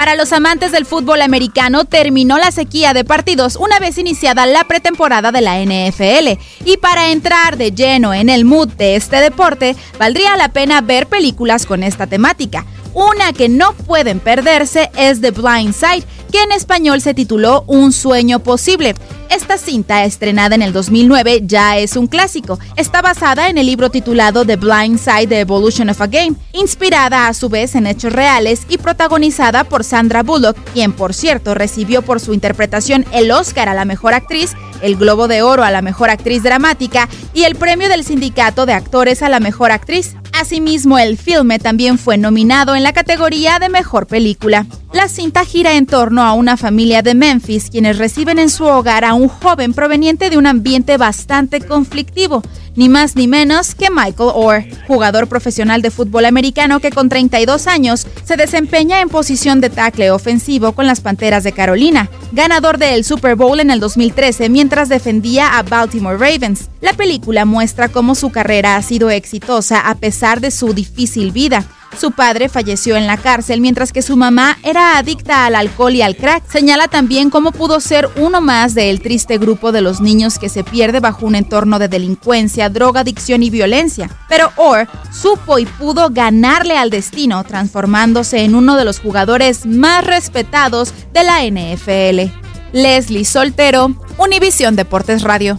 Para 0.00 0.14
los 0.14 0.32
amantes 0.32 0.72
del 0.72 0.86
fútbol 0.86 1.20
americano, 1.20 1.84
terminó 1.84 2.38
la 2.38 2.52
sequía 2.52 2.94
de 2.94 3.04
partidos 3.04 3.56
una 3.56 3.78
vez 3.78 3.98
iniciada 3.98 4.46
la 4.46 4.64
pretemporada 4.64 5.30
de 5.30 5.42
la 5.42 5.60
NFL. 5.60 6.40
Y 6.64 6.78
para 6.78 7.10
entrar 7.10 7.58
de 7.58 7.72
lleno 7.72 8.14
en 8.14 8.30
el 8.30 8.46
mood 8.46 8.68
de 8.68 8.96
este 8.96 9.16
deporte, 9.16 9.76
valdría 9.98 10.38
la 10.38 10.48
pena 10.48 10.80
ver 10.80 11.06
películas 11.06 11.66
con 11.66 11.82
esta 11.82 12.06
temática. 12.06 12.64
Una 12.94 13.34
que 13.34 13.50
no 13.50 13.74
pueden 13.74 14.20
perderse 14.20 14.90
es 14.96 15.20
The 15.20 15.32
Blind 15.32 15.74
Side, 15.74 16.06
que 16.30 16.42
en 16.42 16.52
español 16.52 17.00
se 17.00 17.14
tituló 17.14 17.64
Un 17.66 17.92
sueño 17.92 18.40
posible. 18.40 18.94
Esta 19.28 19.58
cinta, 19.58 20.04
estrenada 20.04 20.54
en 20.54 20.62
el 20.62 20.72
2009, 20.72 21.42
ya 21.44 21.78
es 21.78 21.96
un 21.96 22.06
clásico. 22.06 22.58
Está 22.76 23.00
basada 23.00 23.48
en 23.48 23.58
el 23.58 23.66
libro 23.66 23.90
titulado 23.90 24.44
The 24.44 24.56
Blind 24.56 24.98
Side: 24.98 25.28
The 25.28 25.40
Evolution 25.40 25.88
of 25.88 26.00
a 26.00 26.06
Game, 26.06 26.34
inspirada 26.52 27.28
a 27.28 27.34
su 27.34 27.48
vez 27.48 27.74
en 27.74 27.86
hechos 27.86 28.12
reales 28.12 28.62
y 28.68 28.78
protagonizada 28.78 29.64
por 29.64 29.84
Sandra 29.84 30.22
Bullock, 30.22 30.56
quien 30.72 30.92
por 30.92 31.14
cierto 31.14 31.54
recibió 31.54 32.02
por 32.02 32.20
su 32.20 32.34
interpretación 32.34 33.04
el 33.12 33.30
Oscar 33.30 33.68
a 33.68 33.74
la 33.74 33.84
mejor 33.84 34.14
actriz, 34.14 34.52
el 34.82 34.96
Globo 34.96 35.28
de 35.28 35.42
Oro 35.42 35.62
a 35.62 35.70
la 35.70 35.82
mejor 35.82 36.10
actriz 36.10 36.42
dramática 36.42 37.08
y 37.34 37.44
el 37.44 37.56
premio 37.56 37.88
del 37.88 38.04
Sindicato 38.04 38.66
de 38.66 38.72
Actores 38.72 39.22
a 39.22 39.28
la 39.28 39.40
mejor 39.40 39.70
actriz. 39.70 40.16
Asimismo, 40.32 40.98
el 40.98 41.18
filme 41.18 41.58
también 41.58 41.98
fue 41.98 42.16
nominado 42.16 42.74
en 42.74 42.82
la 42.82 42.92
categoría 42.92 43.58
de 43.58 43.68
mejor 43.68 44.06
película. 44.06 44.66
La 44.92 45.06
cinta 45.06 45.44
gira 45.44 45.74
en 45.74 45.86
torno 45.86 46.22
a 46.22 46.32
una 46.32 46.56
familia 46.56 47.00
de 47.00 47.14
Memphis 47.14 47.70
quienes 47.70 47.96
reciben 47.96 48.40
en 48.40 48.50
su 48.50 48.64
hogar 48.64 49.04
a 49.04 49.14
un 49.14 49.28
joven 49.28 49.72
proveniente 49.72 50.30
de 50.30 50.36
un 50.36 50.48
ambiente 50.48 50.96
bastante 50.96 51.60
conflictivo, 51.60 52.42
ni 52.74 52.88
más 52.88 53.14
ni 53.14 53.28
menos 53.28 53.76
que 53.76 53.88
Michael 53.88 54.32
Orr, 54.34 54.64
jugador 54.88 55.28
profesional 55.28 55.80
de 55.80 55.92
fútbol 55.92 56.24
americano 56.24 56.80
que 56.80 56.90
con 56.90 57.08
32 57.08 57.68
años 57.68 58.04
se 58.24 58.36
desempeña 58.36 59.00
en 59.00 59.08
posición 59.08 59.60
de 59.60 59.70
tackle 59.70 60.10
ofensivo 60.10 60.72
con 60.72 60.88
las 60.88 61.00
Panteras 61.00 61.44
de 61.44 61.52
Carolina, 61.52 62.10
ganador 62.32 62.76
del 62.76 63.04
Super 63.04 63.36
Bowl 63.36 63.60
en 63.60 63.70
el 63.70 63.78
2013 63.78 64.48
mientras 64.48 64.88
defendía 64.88 65.56
a 65.56 65.62
Baltimore 65.62 66.18
Ravens. 66.18 66.68
La 66.80 66.94
película 66.94 67.44
muestra 67.44 67.90
cómo 67.90 68.16
su 68.16 68.30
carrera 68.30 68.74
ha 68.74 68.82
sido 68.82 69.08
exitosa 69.08 69.88
a 69.88 69.94
pesar 69.94 70.40
de 70.40 70.50
su 70.50 70.74
difícil 70.74 71.30
vida. 71.30 71.64
Su 71.98 72.12
padre 72.12 72.48
falleció 72.48 72.96
en 72.96 73.06
la 73.06 73.16
cárcel 73.16 73.60
mientras 73.60 73.92
que 73.92 74.02
su 74.02 74.16
mamá 74.16 74.58
era 74.62 74.96
adicta 74.98 75.46
al 75.46 75.54
alcohol 75.54 75.94
y 75.94 76.02
al 76.02 76.16
crack. 76.16 76.44
Señala 76.50 76.88
también 76.88 77.30
cómo 77.30 77.52
pudo 77.52 77.80
ser 77.80 78.08
uno 78.16 78.40
más 78.40 78.74
del 78.74 79.00
triste 79.00 79.38
grupo 79.38 79.72
de 79.72 79.80
los 79.80 80.00
niños 80.00 80.38
que 80.38 80.48
se 80.48 80.64
pierde 80.64 81.00
bajo 81.00 81.26
un 81.26 81.34
entorno 81.34 81.78
de 81.78 81.88
delincuencia, 81.88 82.68
droga, 82.68 83.00
adicción 83.00 83.42
y 83.42 83.50
violencia. 83.50 84.10
Pero 84.28 84.52
Orr 84.56 84.88
supo 85.12 85.58
y 85.58 85.66
pudo 85.66 86.10
ganarle 86.10 86.76
al 86.76 86.90
destino, 86.90 87.44
transformándose 87.44 88.44
en 88.44 88.54
uno 88.54 88.76
de 88.76 88.84
los 88.84 89.00
jugadores 89.00 89.66
más 89.66 90.04
respetados 90.04 90.94
de 91.12 91.24
la 91.24 91.44
NFL. 91.44 92.32
Leslie 92.72 93.24
Soltero, 93.24 93.94
Univisión 94.16 94.76
Deportes 94.76 95.22
Radio. 95.22 95.58